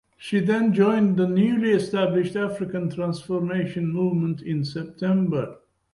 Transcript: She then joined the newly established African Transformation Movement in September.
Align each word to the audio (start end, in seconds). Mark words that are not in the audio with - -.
She 0.17 0.39
then 0.39 0.73
joined 0.73 1.15
the 1.17 1.27
newly 1.27 1.69
established 1.73 2.35
African 2.35 2.89
Transformation 2.89 3.93
Movement 3.93 4.41
in 4.41 4.65
September. 4.65 5.57